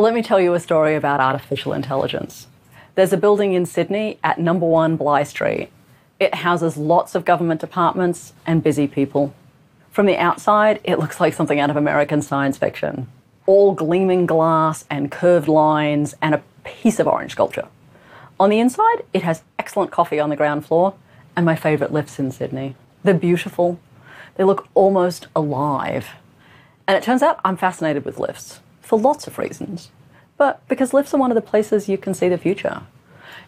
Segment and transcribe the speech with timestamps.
[0.00, 2.46] Let me tell you a story about artificial intelligence.
[2.94, 5.68] There's a building in Sydney at number one Bligh Street.
[6.18, 9.34] It houses lots of government departments and busy people.
[9.90, 13.08] From the outside, it looks like something out of American science fiction.
[13.44, 17.68] All gleaming glass and curved lines and a piece of orange sculpture.
[18.40, 20.94] On the inside, it has excellent coffee on the ground floor
[21.36, 22.74] and my favourite lifts in Sydney.
[23.04, 23.78] They're beautiful,
[24.36, 26.08] they look almost alive.
[26.88, 29.92] And it turns out I'm fascinated with lifts for lots of reasons.
[30.36, 32.82] But because lifts are one of the places you can see the future.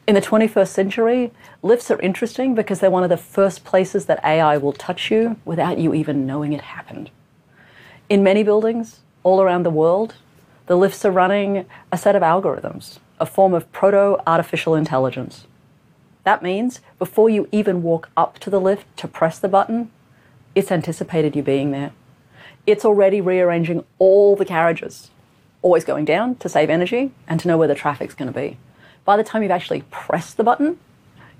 [0.06, 1.32] In the 21st century,
[1.62, 5.34] lifts are interesting because they're one of the first places that AI will touch you
[5.44, 7.10] without you even knowing it happened.
[8.08, 10.14] In many buildings all around the world,
[10.66, 15.48] the lifts are running a set of algorithms, a form of proto artificial intelligence.
[16.22, 19.90] That means before you even walk up to the lift to press the button,
[20.54, 21.90] it's anticipated you being there.
[22.64, 25.10] It's already rearranging all the carriages,
[25.62, 28.58] always going down to save energy and to know where the traffic's going to be.
[29.04, 30.78] By the time you've actually pressed the button,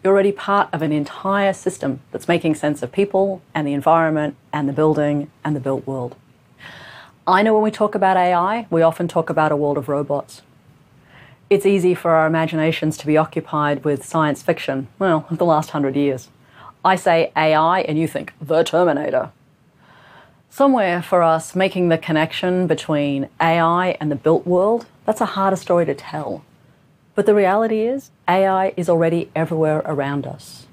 [0.02, 4.36] you're already part of an entire system that's making sense of people and the environment
[4.52, 6.16] and the building and the built world.
[7.26, 10.42] I know when we talk about AI, we often talk about a world of robots.
[11.48, 15.94] It's easy for our imaginations to be occupied with science fiction, well, the last hundred
[15.94, 16.30] years.
[16.84, 19.30] I say AI and you think the Terminator.
[20.54, 25.56] Somewhere for us, making the connection between AI and the built world, that's a harder
[25.56, 26.44] story to tell.
[27.14, 30.66] But the reality is, AI is already everywhere around us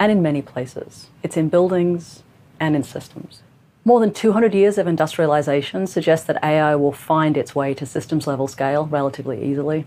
[0.00, 1.10] and in many places.
[1.22, 2.24] It's in buildings
[2.58, 3.42] and in systems.
[3.84, 8.26] More than 200 years of industrialization suggests that AI will find its way to systems
[8.26, 9.86] level scale relatively easily.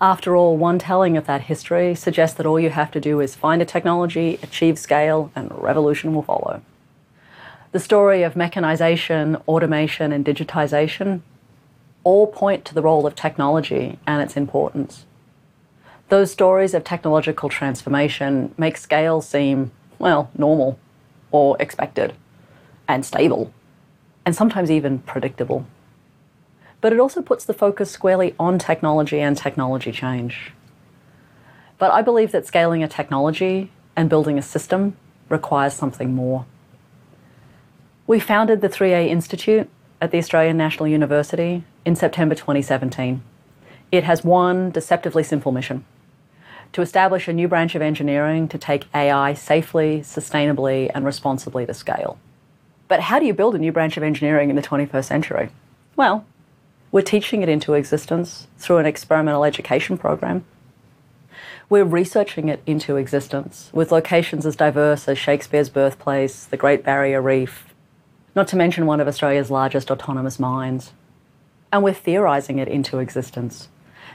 [0.00, 3.34] After all, one telling of that history suggests that all you have to do is
[3.34, 6.62] find a technology, achieve scale, and revolution will follow.
[7.76, 11.20] The story of mechanization, automation, and digitization
[12.04, 15.04] all point to the role of technology and its importance.
[16.08, 20.78] Those stories of technological transformation make scale seem, well, normal
[21.30, 22.14] or expected
[22.88, 23.52] and stable
[24.24, 25.66] and sometimes even predictable
[26.80, 30.52] but it also puts the focus squarely on technology and technology change.
[31.76, 34.96] But I believe that scaling a technology and building a system
[35.28, 36.46] requires something more.
[38.08, 39.68] We founded the 3A Institute
[40.00, 43.20] at the Australian National University in September 2017.
[43.90, 45.84] It has one deceptively simple mission
[46.72, 51.74] to establish a new branch of engineering to take AI safely, sustainably, and responsibly to
[51.74, 52.16] scale.
[52.86, 55.48] But how do you build a new branch of engineering in the 21st century?
[55.96, 56.24] Well,
[56.92, 60.44] we're teaching it into existence through an experimental education program.
[61.68, 67.20] We're researching it into existence with locations as diverse as Shakespeare's birthplace, the Great Barrier
[67.20, 67.74] Reef,
[68.36, 70.92] not to mention one of Australia's largest autonomous mines.
[71.72, 73.68] And we're theorising it into existence,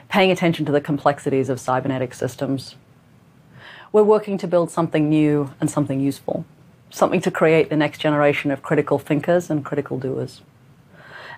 [0.08, 2.76] paying attention to the complexities of cybernetic systems.
[3.90, 6.46] We're working to build something new and something useful,
[6.88, 10.40] something to create the next generation of critical thinkers and critical doers.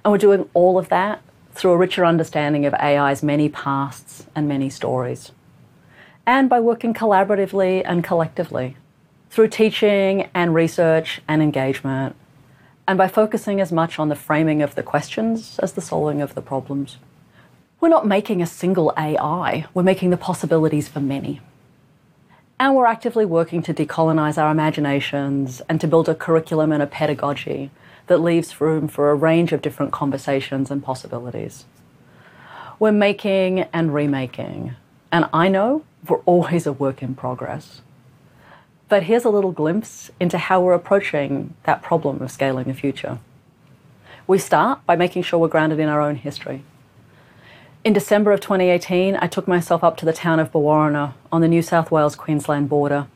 [0.04, 4.46] And we're doing all of that through a richer understanding of AI's many pasts and
[4.46, 5.32] many stories.
[6.26, 8.76] And by working collaboratively and collectively
[9.30, 12.14] through teaching and research and engagement,
[12.86, 16.34] and by focusing as much on the framing of the questions as the solving of
[16.34, 16.98] the problems.
[17.80, 21.40] We're not making a single AI, we're making the possibilities for many.
[22.58, 26.86] And we're actively working to decolonize our imaginations and to build a curriculum and a
[26.86, 27.70] pedagogy
[28.06, 31.64] that leaves room for a range of different conversations and possibilities.
[32.78, 34.76] We're making and remaking,
[35.10, 37.80] and I know we're always a work in progress.
[38.94, 43.18] But here's a little glimpse into how we're approaching that problem of scaling the future.
[44.28, 46.62] We start by making sure we're grounded in our own history.
[47.82, 51.48] In December of 2018, I took myself up to the town of Brewarrina on the
[51.48, 53.08] New South Wales Queensland border.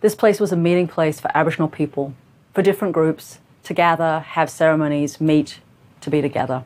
[0.00, 2.14] This place was a meeting place for Aboriginal people,
[2.54, 5.60] for different groups, to gather, have ceremonies, meet,
[6.00, 6.64] to be together.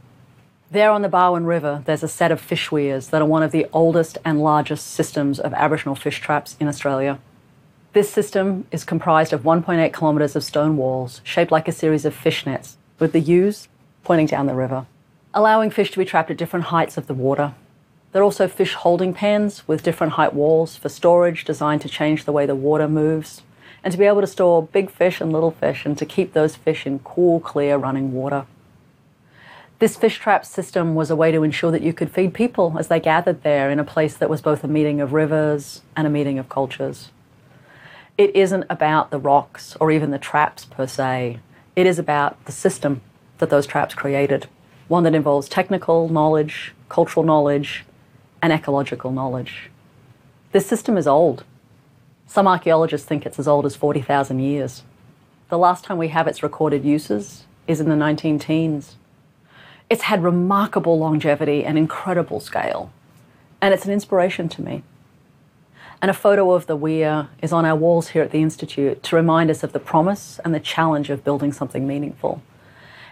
[0.71, 3.51] There on the Barwon River, there's a set of fish weirs that are one of
[3.51, 7.19] the oldest and largest systems of Aboriginal fish traps in Australia.
[7.99, 12.15] This system is comprised of 1.8 kilometres of stone walls shaped like a series of
[12.15, 13.67] fish nets, with the U's
[14.05, 14.87] pointing down the river,
[15.35, 17.55] allowing fish to be trapped at different heights of the water.
[18.13, 22.25] There are also fish holding pens with different height walls for storage designed to change
[22.25, 23.43] the way the water moves
[23.83, 26.55] and to be able to store big fish and little fish and to keep those
[26.55, 28.47] fish in cool, clear, running water.
[29.81, 32.87] This fish trap system was a way to ensure that you could feed people as
[32.87, 36.11] they gathered there in a place that was both a meeting of rivers and a
[36.11, 37.11] meeting of cultures.
[38.19, 41.39] It isn't about the rocks or even the traps per se,
[41.77, 43.01] it is about the system
[43.39, 44.49] that those traps created.
[44.89, 47.85] one that involves technical knowledge, cultural knowledge,
[48.41, 49.71] and ecological knowledge.
[50.53, 51.45] This system is old.
[52.27, 54.83] Some archaeologists think it's as old as 40,000 years.
[55.51, 58.97] The last time we have its recorded uses is in the 19 teens.
[59.91, 62.91] It's had remarkable longevity and incredible scale,
[63.61, 64.83] and it's an inspiration to me.
[66.01, 69.17] And a photo of the weir is on our walls here at the Institute to
[69.17, 72.41] remind us of the promise and the challenge of building something meaningful.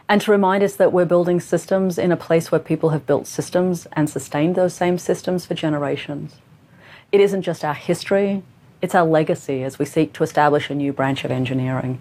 [0.08, 3.26] And to remind us that we're building systems in a place where people have built
[3.26, 6.36] systems and sustained those same systems for generations.
[7.10, 8.44] It isn't just our history,
[8.80, 12.00] it's our legacy as we seek to establish a new branch of engineering.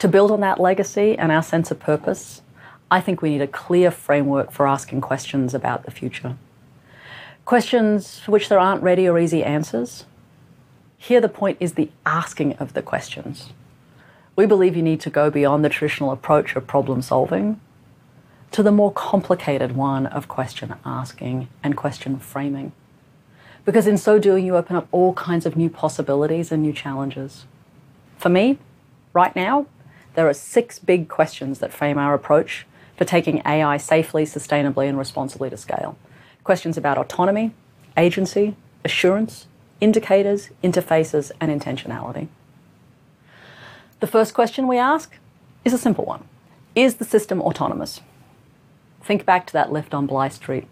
[0.00, 2.42] To build on that legacy and our sense of purpose,
[2.90, 6.36] I think we need a clear framework for asking questions about the future.
[7.46, 10.04] Questions for which there aren't ready or easy answers.
[10.98, 13.50] Here, the point is the asking of the questions.
[14.34, 17.60] We believe you need to go beyond the traditional approach of problem solving
[18.50, 22.72] to the more complicated one of question asking and question framing.
[23.64, 27.44] Because in so doing, you open up all kinds of new possibilities and new challenges.
[28.18, 28.58] For me,
[29.12, 29.66] right now,
[30.16, 32.66] there are six big questions that frame our approach
[32.96, 35.96] for taking AI safely, sustainably, and responsibly to scale
[36.46, 37.50] questions about autonomy,
[37.96, 38.54] agency,
[38.84, 39.48] assurance,
[39.80, 42.28] indicators, interfaces, and intentionality.
[43.98, 45.16] The first question we ask
[45.64, 46.22] is a simple one
[46.76, 48.00] Is the system autonomous?
[49.02, 50.68] Think back to that lift on Bligh Street.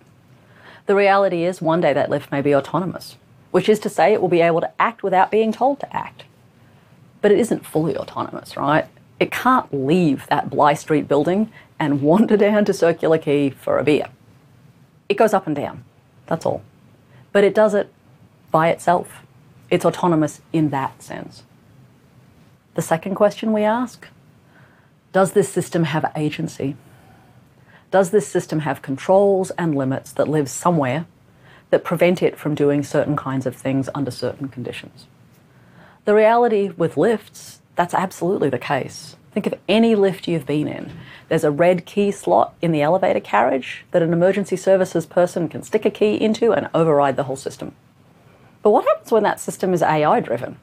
[0.87, 3.17] The reality is, one day that lift may be autonomous,
[3.51, 6.23] which is to say, it will be able to act without being told to act.
[7.21, 8.87] But it isn't fully autonomous, right?
[9.19, 11.51] It can't leave that Bligh Street building
[11.81, 14.07] and wander down to Circular Quay for a beer.
[15.09, 15.85] It goes up and down.
[16.27, 16.63] That's all.
[17.33, 17.93] But it does it
[18.51, 19.23] by itself.
[19.71, 21.43] It's autonomous in that sense.
[22.75, 24.09] The second question we ask
[25.13, 26.77] Does this system have agency?
[27.91, 31.07] Does this system have controls and limits that live somewhere
[31.71, 35.07] that prevent it from doing certain kinds of things under certain conditions?
[36.05, 39.17] The reality with lifts, that's absolutely the case.
[39.35, 40.93] Think of any lift you've been in.
[41.29, 45.65] There's a red key slot in the elevator carriage that an emergency services person can
[45.65, 47.75] stick a key into and override the whole system.
[48.63, 50.59] But what happens when that system is AI driven?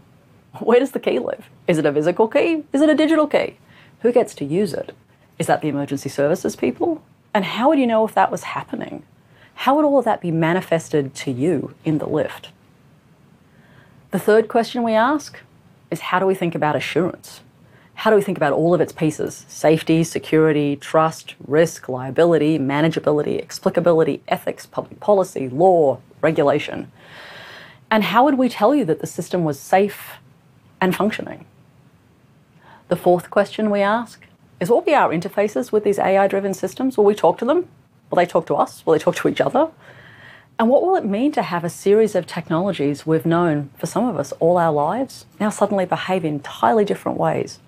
[0.59, 1.49] Where does the key live?
[1.67, 2.63] Is it a physical key?
[2.71, 3.57] Is it a digital key?
[4.03, 4.95] Who gets to use it?
[5.37, 7.03] Is that the emergency services people?
[7.33, 9.03] And how would you know if that was happening?
[9.55, 12.51] How would all of that be manifested to you in the lift?
[14.11, 15.39] The third question we ask
[15.89, 17.41] is how do we think about assurance?
[18.01, 19.45] How do we think about all of its pieces?
[19.47, 26.91] Safety, security, trust, risk, liability, manageability, explicability, ethics, public policy, law, regulation.
[27.91, 30.13] And how would we tell you that the system was safe
[30.81, 31.45] and functioning?
[32.87, 34.25] The fourth question we ask
[34.59, 36.97] is what will be our interfaces with these AI driven systems?
[36.97, 37.67] Will we talk to them?
[38.09, 38.83] Will they talk to us?
[38.83, 39.69] Will they talk to each other?
[40.57, 44.07] And what will it mean to have a series of technologies we've known for some
[44.07, 47.59] of us all our lives now suddenly behave in entirely different ways?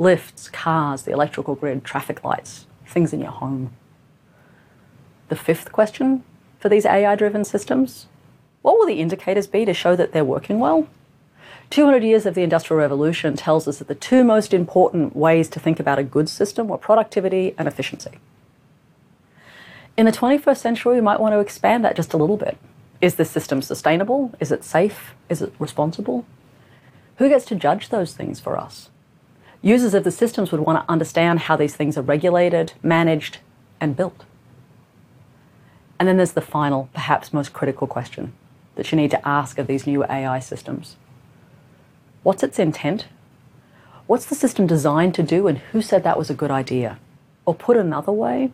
[0.00, 3.72] Lifts, cars, the electrical grid, traffic lights, things in your home.
[5.28, 6.24] The fifth question
[6.58, 8.06] for these AI driven systems
[8.62, 10.86] what will the indicators be to show that they're working well?
[11.70, 15.60] 200 years of the Industrial Revolution tells us that the two most important ways to
[15.60, 18.18] think about a good system were productivity and efficiency.
[19.96, 22.58] In the 21st century, we might want to expand that just a little bit.
[23.00, 24.32] Is this system sustainable?
[24.40, 25.14] Is it safe?
[25.28, 26.26] Is it responsible?
[27.16, 28.90] Who gets to judge those things for us?
[29.62, 33.38] Users of the systems would want to understand how these things are regulated, managed,
[33.80, 34.24] and built.
[35.98, 38.32] And then there's the final, perhaps most critical question
[38.76, 40.96] that you need to ask of these new AI systems
[42.22, 43.06] What's its intent?
[44.06, 46.98] What's the system designed to do, and who said that was a good idea?
[47.46, 48.52] Or put another way,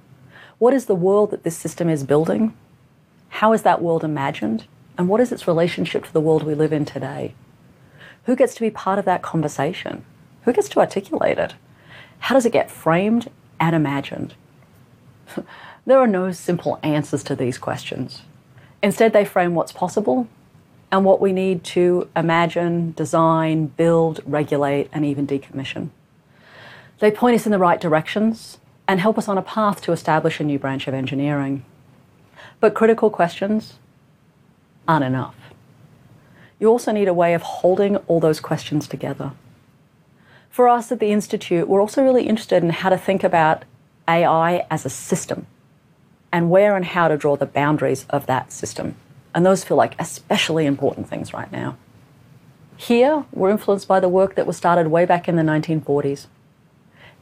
[0.59, 2.57] what is the world that this system is building?
[3.29, 4.67] How is that world imagined?
[4.97, 7.35] And what is its relationship to the world we live in today?
[8.25, 10.05] Who gets to be part of that conversation?
[10.47, 11.55] Who gets to articulate it?
[12.21, 14.35] How does it get framed and imagined?
[15.87, 18.23] there are no simple answers to these questions.
[18.81, 20.29] Instead, they frame what's possible
[20.93, 25.91] and what we need to imagine, design, build, regulate, and even decommission.
[27.01, 30.39] They point us in the right directions and help us on a path to establish
[30.39, 31.65] a new branch of engineering.
[32.61, 33.81] But critical questions
[34.87, 35.35] aren't enough.
[36.61, 39.33] You also need a way of holding all those questions together
[40.57, 43.67] for us at the Institute, we're also really interested in how to think about
[44.09, 45.47] AI as a system
[46.33, 48.97] and where and how to draw the boundaries of that system.
[49.35, 51.77] And those feel like especially important things right now.
[52.75, 56.25] Here, we're influenced by the work that was started way back in the 1940s.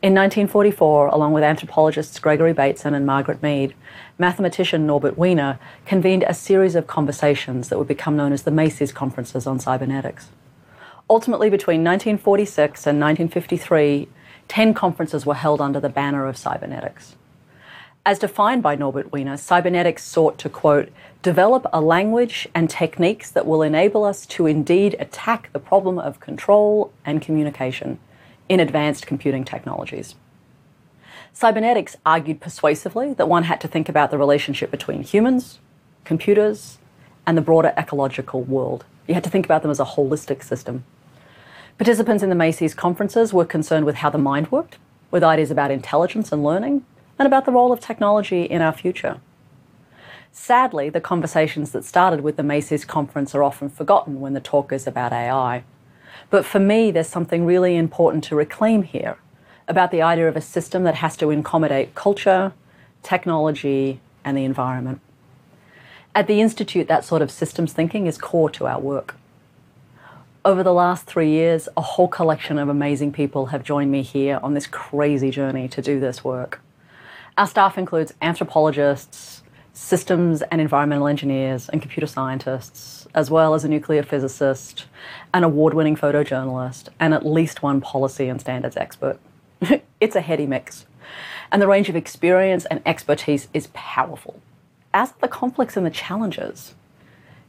[0.01, 3.75] In 1944, along with anthropologists Gregory Bateson and Margaret Mead,
[4.17, 8.93] mathematician Norbert Wiener convened a series of conversations that would become known as the Macy's
[8.93, 10.29] Conferences on Cybernetics.
[11.11, 14.09] Ultimately, between 1946 and 1953,
[14.49, 17.17] 10 conferences were held under the banner of cybernetics.
[18.07, 20.91] As defined by Norbert Wiener, cybernetics sought to, quote,
[21.23, 26.21] develop a language and techniques that will enable us to indeed attack the problem of
[26.21, 27.99] control and communication
[28.49, 30.15] in advanced computing technologies.
[31.33, 35.59] Cybernetics argued persuasively that one had to think about the relationship between humans,
[36.05, 36.79] computers,
[37.27, 38.85] and the broader ecological world.
[39.07, 40.85] You had to think about them as a holistic system.
[41.77, 44.79] Participants in the Macy's conferences were concerned with how the mind worked,
[45.11, 46.85] with ideas about intelligence and learning,
[47.19, 49.21] and about the role of technology in our future.
[50.31, 54.73] Sadly, the conversations that started with the Macy's conference are often forgotten when the talk
[54.73, 55.65] is about AI.
[56.31, 59.17] But for me, there's something really important to reclaim here
[59.67, 62.53] about the idea of a system that has to accommodate culture,
[63.03, 65.01] technology, and the environment.
[66.15, 69.17] At the Institute, that sort of systems thinking is core to our work.
[70.47, 74.39] Over the last three years, a whole collection of amazing people have joined me here
[74.43, 76.61] on this crazy journey to do this work.
[77.39, 83.71] Our staff includes anthropologists, systems and environmental engineers, and computer scientists, as well as a
[83.71, 84.85] nuclear physicist,
[85.33, 89.19] an award winning photojournalist, and at least one policy and standards expert.
[89.99, 90.85] it's a heady mix.
[91.51, 94.43] And the range of experience and expertise is powerful,
[94.93, 96.75] as are the conflicts and the challenges.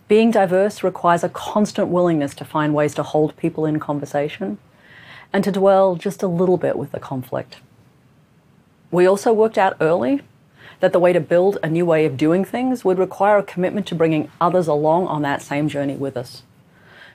[0.08, 4.60] Being diverse requires a constant willingness to find ways to hold people in conversation
[5.34, 7.58] and to dwell just a little bit with the conflict.
[8.92, 10.22] We also worked out early
[10.80, 13.88] that the way to build a new way of doing things would require a commitment
[13.88, 16.44] to bringing others along on that same journey with us.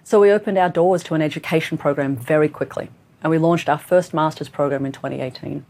[0.03, 2.91] So we opened our doors to an education program very quickly,
[3.23, 5.65] and we launched our first master's program in 2018.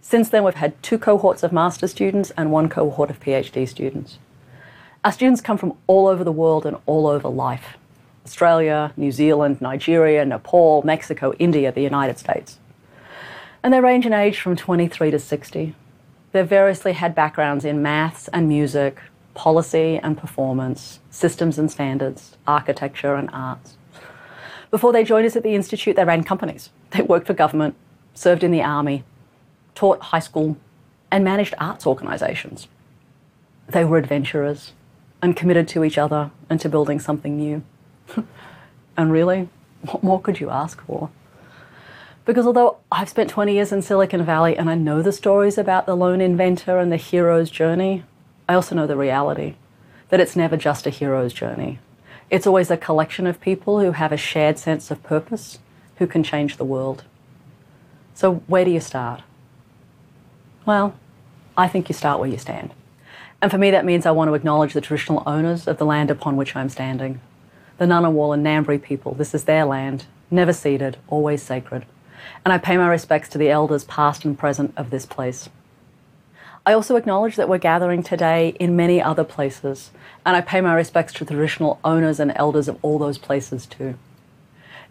[0.00, 4.18] Since then, we've had two cohorts of master's students and one cohort of PhD students.
[5.04, 7.76] Our students come from all over the world and all over life
[8.24, 12.58] Australia, New Zealand, Nigeria, Nepal, Mexico, India, the United States
[13.62, 15.74] and they range in age from 23 to 60.
[16.32, 19.00] They've variously had backgrounds in maths and music,
[19.34, 23.76] policy and performance, systems and standards, architecture and arts.
[24.70, 26.70] Before they joined us at the Institute, they ran companies.
[26.90, 27.74] They worked for government,
[28.14, 29.04] served in the army,
[29.74, 30.56] taught high school,
[31.10, 32.68] and managed arts organisations.
[33.68, 34.72] They were adventurers
[35.20, 37.62] and committed to each other and to building something new.
[38.96, 39.48] and really,
[39.82, 41.10] what more could you ask for?
[42.24, 45.86] Because although I've spent 20 years in Silicon Valley and I know the stories about
[45.86, 48.04] the lone inventor and the hero's journey,
[48.48, 49.54] I also know the reality
[50.10, 51.78] that it's never just a hero's journey.
[52.30, 55.58] It's always a collection of people who have a shared sense of purpose
[55.96, 57.04] who can change the world.
[58.14, 59.22] So, where do you start?
[60.66, 60.94] Well,
[61.56, 62.72] I think you start where you stand.
[63.40, 66.10] And for me, that means I want to acknowledge the traditional owners of the land
[66.10, 67.20] upon which I'm standing.
[67.78, 71.86] The Ngunnawal and Ngambri people, this is their land, never ceded, always sacred
[72.44, 75.48] and I pay my respects to the elders past and present of this place.
[76.66, 79.90] I also acknowledge that we're gathering today in many other places,
[80.26, 83.66] and I pay my respects to the traditional owners and elders of all those places
[83.66, 83.94] too.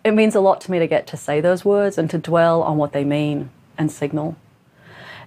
[0.03, 2.63] It means a lot to me to get to say those words and to dwell
[2.63, 4.35] on what they mean and signal.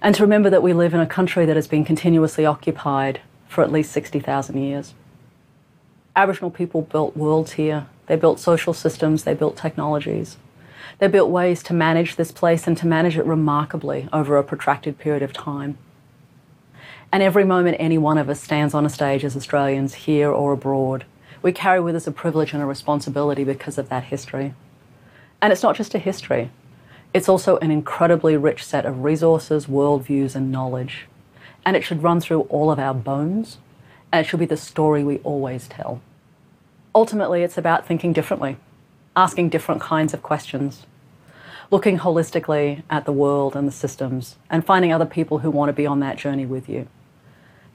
[0.01, 3.63] And to remember that we live in a country that has been continuously occupied for
[3.63, 4.95] at least 60,000 years.
[6.15, 10.37] Aboriginal people built worlds here, they built social systems, they built technologies.
[10.97, 14.97] They built ways to manage this place and to manage it remarkably over a protracted
[14.97, 15.77] period of time.
[17.11, 20.53] And every moment any one of us stands on a stage as Australians, here or
[20.53, 21.05] abroad,
[21.41, 24.53] we carry with us a privilege and a responsibility because of that history.
[25.41, 26.51] And it's not just a history,
[27.13, 31.07] it's also an incredibly rich set of resources, worldviews, and knowledge.
[31.65, 33.57] And it should run through all of our bones,
[34.11, 36.01] and it should be the story we always tell.
[36.95, 38.57] Ultimately, it's about thinking differently,
[39.15, 40.85] asking different kinds of questions,
[41.69, 45.73] looking holistically at the world and the systems, and finding other people who want to
[45.73, 46.87] be on that journey with you.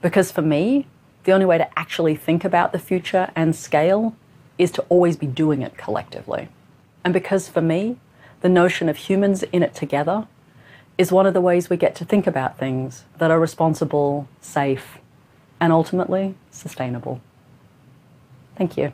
[0.01, 0.87] Because for me,
[1.23, 4.15] the only way to actually think about the future and scale
[4.57, 6.49] is to always be doing it collectively.
[7.03, 7.97] And because for me,
[8.41, 10.27] the notion of humans in it together
[10.97, 14.97] is one of the ways we get to think about things that are responsible, safe,
[15.59, 17.21] and ultimately sustainable.
[18.55, 18.93] Thank you.